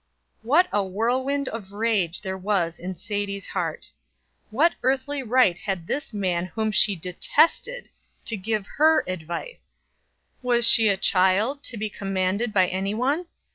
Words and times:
What 0.41 0.67
a 0.73 0.83
whirlwind 0.83 1.47
of 1.49 1.73
rage 1.73 2.21
there 2.21 2.35
was 2.35 2.79
in 2.79 2.97
Sadie's 2.97 3.45
heart! 3.45 3.91
What 4.49 4.73
earthly 4.81 5.21
right 5.21 5.55
had 5.55 5.85
this 5.85 6.11
man 6.11 6.47
whom 6.47 6.71
she 6.71 6.95
detested 6.95 7.87
to 8.25 8.35
give 8.35 8.65
her 8.77 9.03
advice? 9.07 9.75
Was 10.41 10.67
she 10.67 10.87
a 10.87 10.97
child, 10.97 11.61
to 11.65 11.77
be 11.77 11.87
commanded 11.87 12.51
by 12.51 12.65
any 12.67 12.95
one? 12.95 13.27